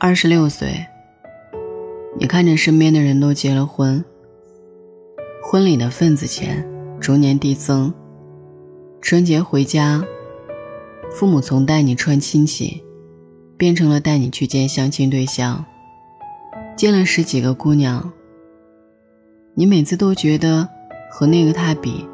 [0.00, 0.86] 二十六岁，
[2.16, 4.04] 你看着身边的人都结了婚，
[5.42, 6.64] 婚礼的份子钱
[7.00, 7.92] 逐年递增，
[9.02, 10.00] 春节回家，
[11.10, 12.80] 父母从带你串亲戚，
[13.56, 15.64] 变成了带你去见相亲对象，
[16.76, 18.12] 见了十几个姑娘，
[19.54, 20.68] 你每次都觉得
[21.10, 22.06] 和那个他比，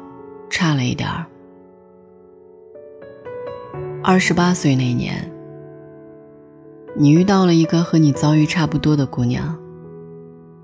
[0.49, 1.23] 差了一点儿。
[4.03, 5.34] 二十八岁那年。
[6.97, 9.53] 你遇到了一个和你遭遇差不多的姑娘，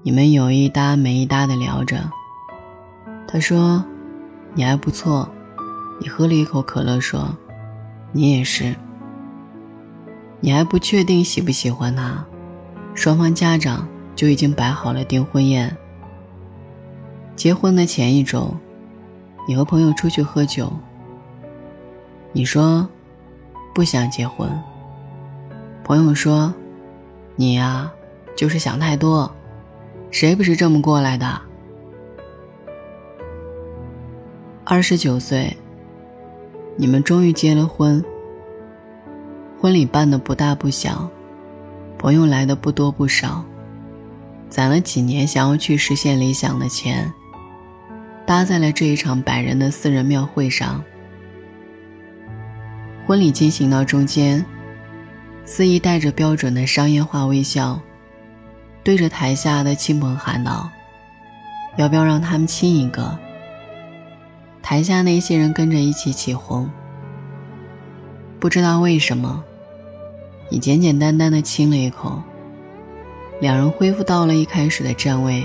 [0.01, 2.09] 你们有一搭没一搭的聊着。
[3.27, 3.83] 她说
[4.55, 5.29] ：“你还不错。”
[5.99, 7.35] 你喝了一口可乐，说
[8.13, 8.73] ：“你也是。”
[10.39, 12.25] 你还不确定喜不喜欢他，
[12.95, 15.75] 双方家长就已经摆好了订婚宴。
[17.35, 18.55] 结婚的前一周，
[19.45, 20.71] 你和朋友出去喝酒。
[22.31, 22.87] 你说
[23.75, 24.49] ：“不想结婚。”
[25.83, 26.53] 朋友说
[27.35, 27.91] ：“你呀，
[28.35, 29.33] 就是想太多，
[30.11, 31.41] 谁不是这么过来的？”
[34.63, 35.57] 二十九岁，
[36.77, 38.03] 你们终于结了婚。
[39.59, 41.09] 婚礼办的不大不小，
[41.97, 43.43] 朋友来的不多不少，
[44.49, 47.11] 攒了几年想要去实现理想的钱，
[48.25, 50.81] 搭在了这一场百人的私人庙会上。
[53.05, 54.45] 婚礼进行到中间。
[55.43, 57.79] 司仪带着标准的商业化微笑，
[58.83, 60.69] 对着台下的亲朋喊道
[61.77, 63.17] ：“要不要让他们亲一个？”
[64.61, 66.69] 台下那些人跟着一起起哄。
[68.39, 69.43] 不知道为什么，
[70.49, 72.21] 你简简单单的亲了一口，
[73.41, 75.43] 两人恢复到了一开始的站位。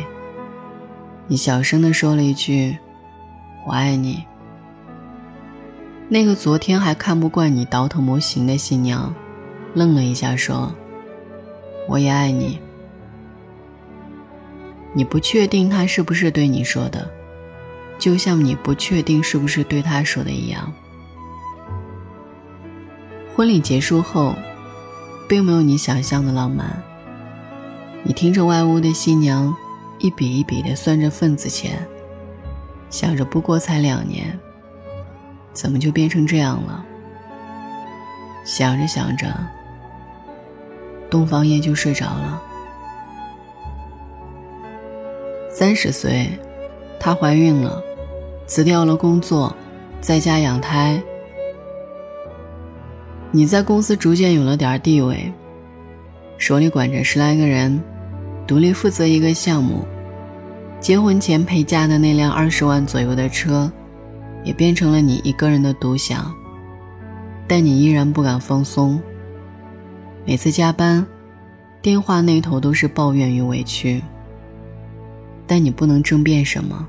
[1.26, 2.78] 你小声的说了一句
[3.66, 4.24] ：“我爱你。”
[6.08, 9.12] 那个昨天还看不惯你倒腾模型的新娘。
[9.76, 10.74] 愣了一下，说
[11.86, 12.58] ：“我也爱你。”
[14.94, 17.06] 你不确定他是不是对你说的，
[17.98, 20.72] 就像你不确定是不是对他说的一样。
[23.34, 24.34] 婚礼结束后，
[25.28, 26.82] 并没有你想象的浪漫。
[28.02, 29.54] 你听着外屋的新娘
[29.98, 31.86] 一笔一笔的算着份子钱，
[32.88, 34.38] 想着不过才两年，
[35.52, 36.82] 怎么就变成这样了？
[38.42, 39.26] 想着想着。
[41.10, 42.42] 东方夜就睡着了。
[45.50, 46.28] 三十岁，
[47.00, 47.82] 她怀孕了，
[48.46, 49.54] 辞掉了工作，
[50.00, 51.02] 在家养胎。
[53.30, 55.32] 你在公司逐渐有了点地位，
[56.38, 57.82] 手里管着十来个人，
[58.46, 59.84] 独立负责一个项目。
[60.78, 63.70] 结婚前陪嫁的那辆二十万左右的车，
[64.44, 66.32] 也变成了你一个人的独享。
[67.48, 69.00] 但你依然不敢放松。
[70.26, 71.06] 每次加班，
[71.80, 74.02] 电话那头都是抱怨与委屈。
[75.46, 76.84] 但你不能争辩什么，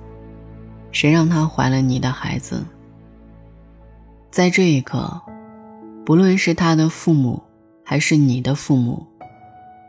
[0.92, 2.66] 谁让她怀了你的孩子？
[4.32, 5.22] 在这一刻，
[6.04, 7.40] 不论是他的父母
[7.84, 9.06] 还是你的父母，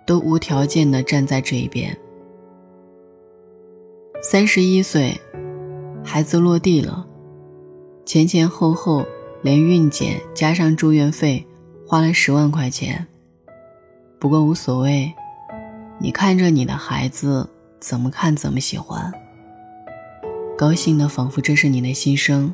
[0.06, 1.96] 都无条件的站在这一边。
[4.20, 5.18] 三十一岁，
[6.04, 7.06] 孩子落地了，
[8.04, 9.06] 前前后后
[9.40, 11.46] 连孕检加上住院费，
[11.86, 13.06] 花了十万块钱。
[14.20, 15.14] 不过无所谓，
[16.00, 17.48] 你看着你的孩子
[17.78, 19.12] 怎么看怎么喜欢，
[20.56, 22.52] 高兴的仿佛这是你的心声。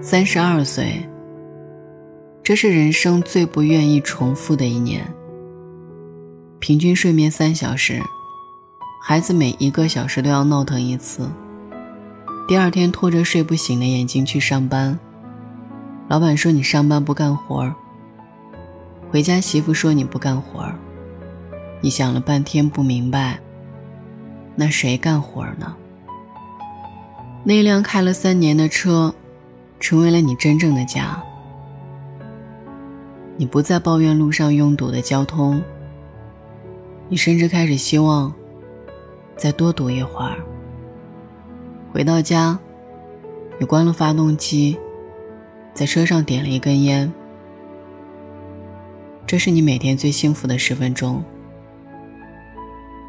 [0.00, 1.08] 三十二岁，
[2.42, 5.06] 这是人生最不愿意重复的一年。
[6.58, 8.02] 平均睡眠三小时，
[9.00, 11.30] 孩子每一个小时都要闹腾一次。
[12.48, 14.98] 第二天拖着睡不醒的眼睛去上班，
[16.08, 17.72] 老板说你上班不干活儿。
[19.14, 20.74] 回家，媳妇说你不干活儿，
[21.80, 23.38] 你想了半天不明白。
[24.56, 25.72] 那谁干活儿呢？
[27.44, 29.14] 那辆开了三年的车，
[29.78, 31.22] 成为了你真正的家。
[33.36, 35.62] 你不再抱怨路上拥堵的交通，
[37.08, 38.34] 你甚至开始希望
[39.36, 40.38] 再多堵一会儿。
[41.92, 42.58] 回到家，
[43.60, 44.76] 你关了发动机，
[45.72, 47.12] 在车上点了一根烟。
[49.26, 51.24] 这是你每天最幸福的十分钟。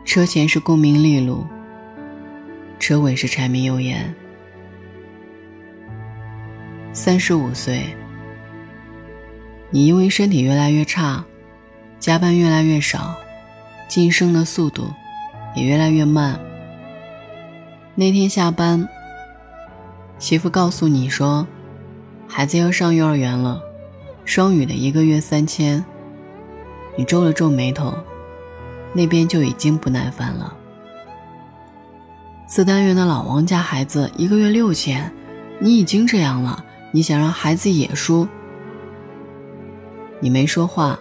[0.05, 1.45] 车前是功名利禄，
[2.79, 4.13] 车尾是柴米油盐。
[6.93, 7.83] 三十五岁，
[9.69, 11.25] 你因为身体越来越差，
[11.99, 13.15] 加班越来越少，
[13.89, 14.93] 晋升的速度
[15.53, 16.39] 也越来越慢。
[17.93, 18.87] 那天下班，
[20.17, 21.45] 媳妇告诉你说，
[22.25, 23.61] 孩子要上幼儿园了，
[24.23, 25.83] 双语的一个月三千。
[26.97, 27.93] 你皱了皱眉头，
[28.93, 30.55] 那边就已经不耐烦了。
[32.47, 35.11] 四单元的老王家孩子一个月六千，
[35.59, 38.27] 你已经这样了，你想让孩子也输？
[40.19, 40.97] 你没说话，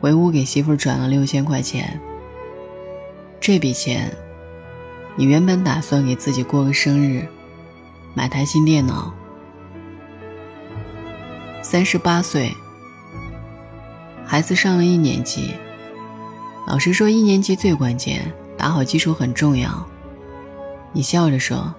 [0.00, 2.00] 回屋给媳妇转了六千块钱。
[3.40, 4.14] 这笔钱，
[5.16, 7.26] 你原本打算给自己过个生日，
[8.12, 9.14] 买台新电脑。
[11.62, 12.54] 三十八岁，
[14.30, 15.52] 孩子上了一年级。
[16.64, 19.84] 老师说一年级最关键，打好基础很重要。
[20.92, 21.74] 你笑着说：“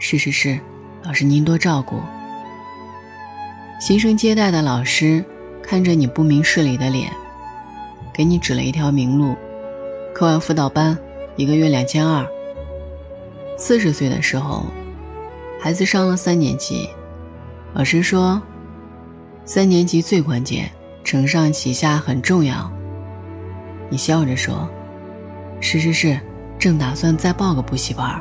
[0.00, 0.58] 是是是，
[1.04, 2.00] 老师您多照顾。”
[3.80, 5.24] 新生接待的老师
[5.62, 7.12] 看着你不明事理的脸，
[8.12, 9.36] 给你指了一条明路：
[10.12, 10.98] 课外辅导班，
[11.36, 12.26] 一个月两千二。
[13.56, 14.66] 四十岁的时候，
[15.60, 16.90] 孩子上了三年级，
[17.72, 18.42] 老师说
[19.46, 20.68] ：“三年级最关键，
[21.04, 22.70] 承上启下很重要。”
[23.90, 24.68] 你笑着说
[25.60, 26.18] ：“是是是。”
[26.58, 28.20] 正打算再报个补习班。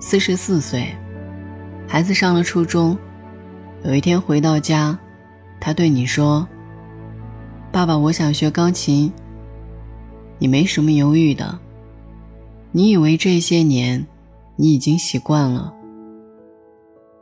[0.00, 0.96] 四十四岁，
[1.86, 2.96] 孩子上了初中，
[3.84, 4.98] 有一天回到家，
[5.60, 6.48] 他对你说
[7.70, 9.12] ：“爸爸，我想学钢琴。”
[10.40, 11.58] 你没什么犹豫的，
[12.72, 14.06] 你以为这些年
[14.56, 15.74] 你已经习惯了，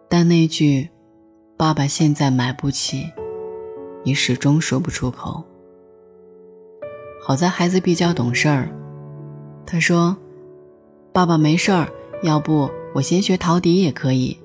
[0.08, 0.88] 但那句
[1.58, 3.12] “爸爸现在买不起”，
[4.04, 5.42] 你始终说不出口。
[7.20, 8.68] 好在孩子比较懂事儿，
[9.66, 10.16] 他说
[11.12, 11.88] ：“爸爸没事儿，
[12.22, 14.38] 要不我先学陶笛也可以。”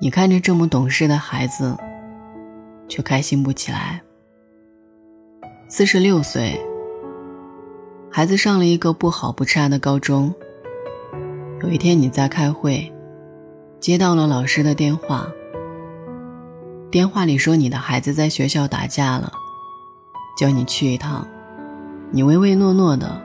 [0.00, 1.76] 你看着这么懂事的孩子，
[2.88, 4.00] 却开心不起来。
[5.68, 6.58] 四十六岁，
[8.10, 10.34] 孩子上了一个不好不差的高中。
[11.62, 12.90] 有一天你在开会，
[13.80, 15.26] 接到了老师的电话，
[16.90, 19.32] 电话里说你的孩子在学校打架了。
[20.38, 21.26] 叫你去一趟，
[22.10, 23.20] 你唯唯诺诺的，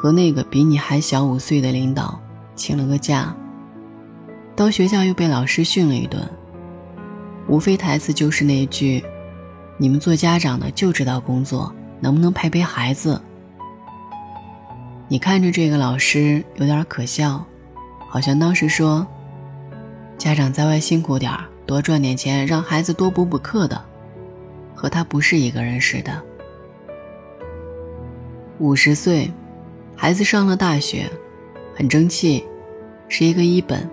[0.00, 2.18] 和那个比你还小五岁的领导
[2.54, 3.34] 请了个假。
[4.54, 6.28] 到学校又被老师训了一顿，
[7.48, 9.04] 无非台词就是那一句
[9.78, 13.20] ：“你们做家长的就知道工作，能不能陪陪孩子？”
[15.08, 17.44] 你看着这个老师有点可笑，
[18.08, 19.06] 好像当时说
[20.18, 23.80] ：“家长在外辛苦点儿多赚点钱，让孩子多补补课的，
[24.74, 26.20] 和他不是一个人似的。”
[28.58, 29.32] 五十岁，
[29.94, 31.08] 孩子上了大学，
[31.76, 32.44] 很争气，
[33.08, 33.88] 是一个一本。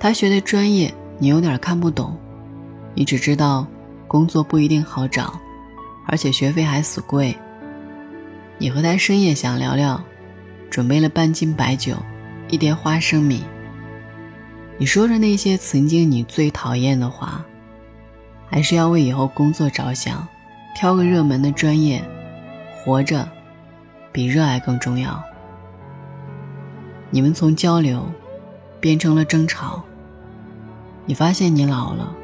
[0.00, 2.16] 他学的专业你有点看不懂，
[2.92, 3.64] 你只知道
[4.08, 5.40] 工作不一定好找，
[6.08, 7.32] 而且学费还死贵。
[8.58, 10.02] 你和他深夜想聊聊，
[10.68, 11.94] 准备了半斤白酒，
[12.48, 13.44] 一碟花生米。
[14.78, 17.44] 你说着那些曾经你最讨厌的话，
[18.48, 20.26] 还是要为以后工作着想，
[20.74, 22.02] 挑个热门的专业，
[22.74, 23.28] 活着。
[24.14, 25.22] 比热爱更重要。
[27.08, 28.06] 你们从交流
[28.78, 29.82] 变成了争吵。
[31.06, 32.14] 你发现你老了，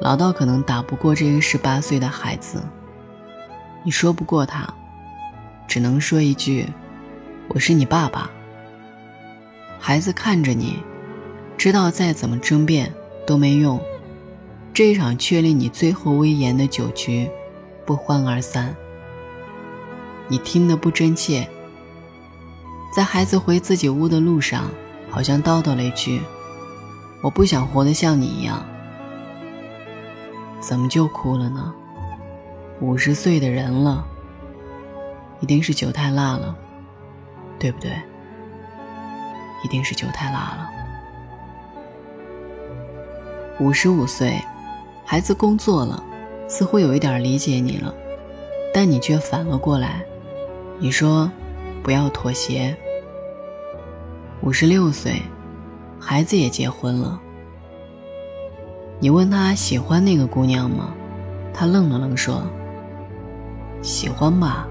[0.00, 2.60] 老到可能打不过这个十八岁的孩子。
[3.84, 4.68] 你说不过他，
[5.68, 6.66] 只能说一句
[7.46, 8.28] ：“我是你爸爸。”
[9.78, 10.82] 孩子看着你，
[11.60, 12.90] 知道再怎么争辩
[13.26, 13.78] 都没用。
[14.72, 17.30] 这一场确立你最后威严的酒局，
[17.84, 18.74] 不欢而散。
[20.26, 21.46] 你听得不真切，
[22.96, 24.70] 在孩子回自己屋的路上，
[25.10, 26.22] 好像叨叨了一句
[27.20, 28.64] ：“我不想活得像你一样。”
[30.62, 31.74] 怎么就哭了呢？
[32.80, 34.02] 五十岁的人了，
[35.40, 36.56] 一定是酒太辣了，
[37.58, 37.92] 对不对？
[39.62, 40.70] 一定是酒太辣了。
[43.60, 44.42] 五十五岁，
[45.04, 46.02] 孩子工作了，
[46.48, 47.94] 似乎有一点理解你了，
[48.72, 50.02] 但你却反了过来。
[50.78, 51.30] 你说，
[51.82, 52.74] 不要妥协。
[54.40, 55.20] 五十六岁，
[56.00, 57.20] 孩子也结婚了。
[58.98, 60.94] 你问他喜欢那个姑娘吗？
[61.52, 62.42] 他愣了愣说
[63.82, 64.66] ：“喜欢吧。”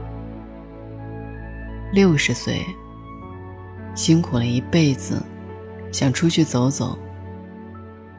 [1.93, 2.65] 六十岁，
[3.93, 5.21] 辛苦了一辈子，
[5.91, 6.97] 想出去走走。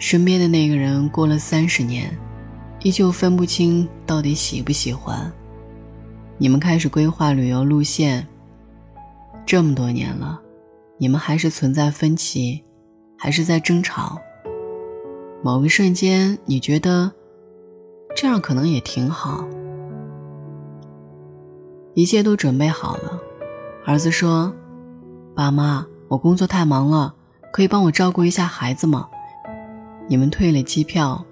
[0.01, 2.11] 身边的那个人过了三十年，
[2.83, 5.31] 依旧分不清到底喜不喜欢。
[6.39, 8.27] 你们开始规划旅游路线，
[9.45, 10.41] 这么多年了，
[10.97, 12.65] 你们还是存在分歧，
[13.19, 14.19] 还是在争吵。
[15.43, 17.13] 某个瞬间，你觉得
[18.17, 19.47] 这样可能也挺好。
[21.93, 23.21] 一切都准备好了，
[23.85, 24.51] 儿子说
[25.37, 27.15] ：“爸妈，我工作太忙了，
[27.53, 29.07] 可以帮我照顾一下孩子吗？”
[30.11, 31.25] 你们退了机票，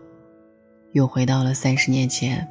[0.92, 2.48] 又回到了三十年前。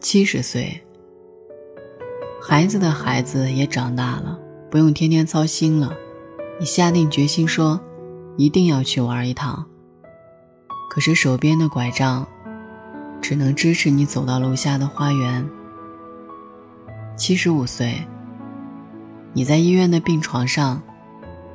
[0.00, 0.78] 七十岁，
[2.42, 4.38] 孩子的孩子也长大了，
[4.70, 5.94] 不用天天操心了。
[6.58, 7.80] 你下定决心说，
[8.36, 9.66] 一定要去玩一趟。
[10.90, 12.28] 可是手边的拐杖，
[13.22, 15.48] 只能支持你走到楼下的花园。
[17.16, 17.94] 七十五岁，
[19.32, 20.82] 你在医院的病床上，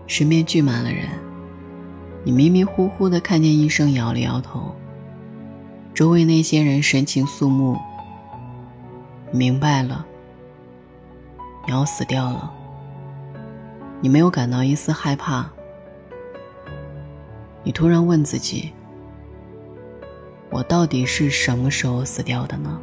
[0.08, 1.24] 身边聚满了人。
[2.26, 4.74] 你迷迷糊糊的看见医生摇了摇头，
[5.94, 7.78] 周围那些人神情肃穆。
[9.32, 10.04] 明白了，
[11.68, 12.52] 你要死掉了。
[14.02, 15.48] 你没有感到一丝害怕。
[17.64, 18.74] 你突然问自己：
[20.50, 22.80] 我到底是什么时候死掉的呢？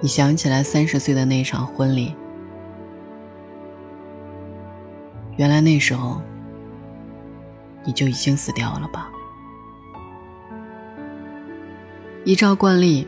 [0.00, 2.14] 你想起来三十岁的那场婚礼，
[5.36, 6.20] 原来那时候
[7.84, 9.10] 你就已经死掉了吧？
[12.24, 13.06] 依照惯例。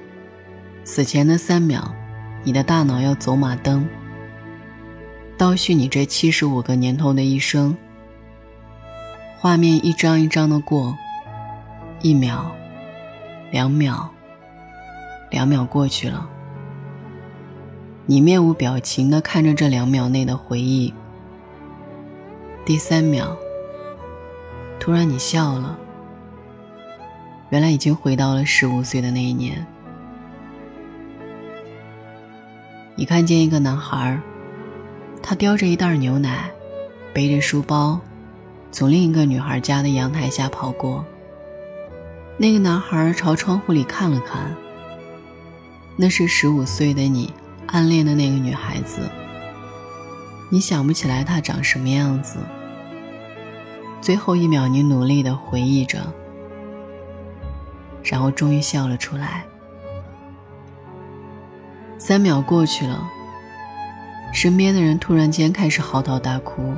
[0.86, 1.82] 死前的三秒，
[2.42, 3.88] 你的大脑要走马灯，
[5.38, 7.74] 倒叙你这七十五个年头的一生。
[9.38, 10.94] 画面一张一张的过，
[12.02, 12.54] 一秒，
[13.50, 14.10] 两秒，
[15.30, 16.28] 两秒过去了，
[18.04, 20.92] 你面无表情的看着这两秒内的回忆。
[22.66, 23.34] 第三秒，
[24.84, 25.78] 突然你笑了，
[27.48, 29.66] 原来已经回到了十五岁的那一年。
[32.94, 34.20] 你看见一个男孩，
[35.22, 36.50] 他叼着一袋牛奶，
[37.14, 37.98] 背着书包，
[38.70, 41.02] 从另一个女孩家的阳台下跑过。
[42.36, 44.54] 那个男孩朝窗户里看了看，
[45.96, 47.32] 那是十五岁的你
[47.68, 49.08] 暗恋的那个女孩子。
[50.50, 52.36] 你想不起来她长什么样子。
[54.04, 56.12] 最后一秒，你努力的回忆着，
[58.02, 59.46] 然后终于笑了出来。
[61.96, 63.02] 三秒过去了，
[64.30, 66.74] 身边的人突然间开始嚎啕大哭。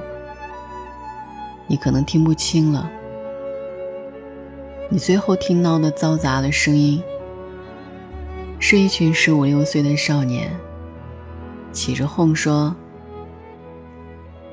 [1.67, 2.89] 你可能听不清了，
[4.89, 7.03] 你最后听到的嘈杂的声音，
[8.61, 10.49] 是一群十五六岁的少年
[11.73, 12.73] 起着哄说：“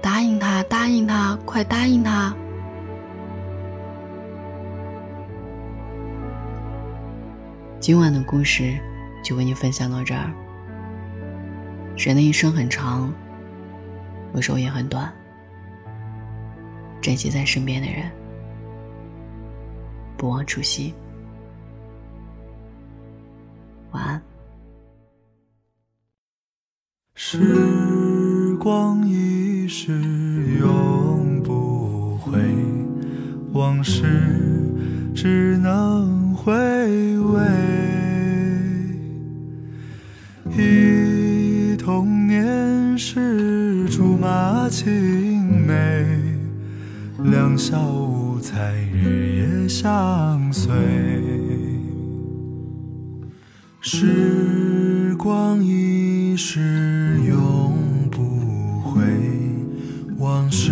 [0.02, 2.34] 答应他，答应他，快答应他！”
[7.84, 8.80] 今晚的故事
[9.22, 10.32] 就为你分享到这儿。
[11.98, 13.14] 人的一生很长，
[14.34, 15.14] 有时候也很短。
[17.02, 18.10] 珍惜在身边的人，
[20.16, 20.94] 不忘初心。
[23.92, 24.22] 晚安。
[27.16, 29.92] 时光一逝
[30.58, 32.40] 永不回，
[33.52, 34.06] 往事
[35.14, 36.54] 只能回
[37.18, 37.23] 味。
[44.76, 46.04] 青梅，
[47.32, 50.74] 两小无猜日夜相随。
[53.80, 57.78] 时光一逝永
[58.10, 59.04] 不回，
[60.18, 60.72] 往事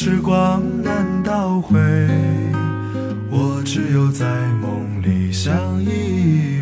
[0.00, 1.76] 时光难倒回
[3.32, 4.24] 我只有在
[4.62, 6.57] 梦里相依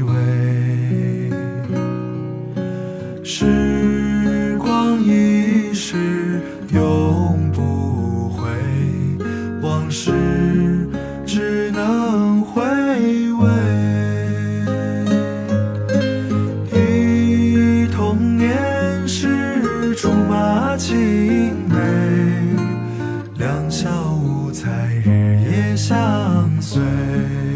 [25.26, 27.55] 日夜相随。